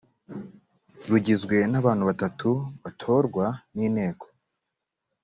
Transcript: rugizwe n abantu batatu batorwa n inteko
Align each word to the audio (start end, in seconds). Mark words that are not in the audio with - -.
rugizwe 1.09 1.57
n 1.71 1.73
abantu 1.81 2.03
batatu 2.09 2.49
batorwa 2.83 3.45
n 3.75 3.77
inteko 3.87 4.25